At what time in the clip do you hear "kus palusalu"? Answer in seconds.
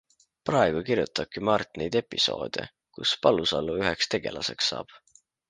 2.99-3.77